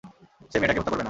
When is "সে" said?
0.51-0.57